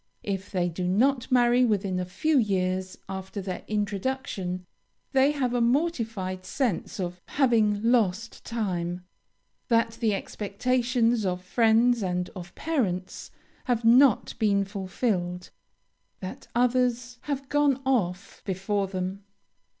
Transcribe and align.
If 0.23 0.49
they 0.51 0.67
do 0.67 0.87
not 0.87 1.31
marry 1.31 1.63
within 1.63 1.99
a 1.99 2.05
few 2.05 2.39
years 2.39 2.97
after 3.07 3.39
their 3.39 3.63
introduction, 3.67 4.65
they 5.11 5.29
have 5.31 5.53
a 5.53 5.61
mortified 5.61 6.43
sense 6.43 6.99
of 6.99 7.21
having 7.27 7.79
lost 7.83 8.43
time 8.43 9.05
that 9.67 9.99
the 10.01 10.15
expectations 10.15 11.23
of 11.23 11.43
friends 11.43 12.01
and 12.01 12.31
of 12.35 12.55
parents 12.55 13.29
have 13.65 13.85
not 13.85 14.33
been 14.39 14.65
fulfilled; 14.65 15.51
that 16.19 16.47
others 16.55 17.19
have 17.29 17.47
'gone 17.47 17.79
off' 17.85 18.41
before 18.43 18.87
them. 18.87 19.23